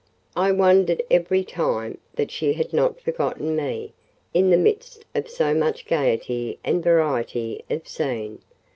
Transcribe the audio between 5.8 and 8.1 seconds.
gaiety and variety of